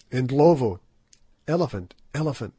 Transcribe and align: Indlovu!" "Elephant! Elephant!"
Indlovu!" 0.11 0.79
"Elephant! 1.47 1.93
Elephant!" 2.15 2.43